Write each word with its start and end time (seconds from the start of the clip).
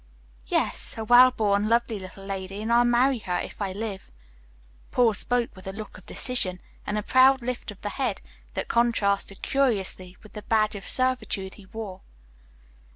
"Yes, 0.47 0.97
a 0.97 1.03
wellborn, 1.03 1.69
lovely 1.69 1.99
little 1.99 2.25
lady, 2.25 2.59
and 2.63 2.73
I'll 2.73 2.83
marry 2.83 3.19
her 3.19 3.37
if 3.39 3.61
I 3.61 3.71
live." 3.71 4.11
Paul 4.89 5.13
spoke 5.13 5.55
with 5.55 5.67
a 5.67 5.71
look 5.71 5.95
of 5.95 6.07
decision, 6.07 6.59
and 6.87 6.97
a 6.97 7.03
proud 7.03 7.43
lift 7.43 7.69
of 7.69 7.81
the 7.81 7.89
head 7.89 8.19
that 8.55 8.67
contrasted 8.67 9.43
curiously 9.43 10.17
with 10.23 10.33
the 10.33 10.41
badge 10.41 10.73
of 10.73 10.87
servitude 10.87 11.53
he 11.53 11.67
wore. 11.67 12.01